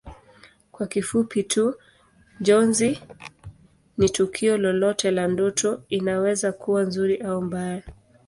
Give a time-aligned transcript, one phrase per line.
[0.71, 1.75] Kwa kifupi tu
[2.39, 2.99] Njozi
[3.97, 7.83] ni tukio lolote la ndoto inaweza kuwa nzuri au mbaya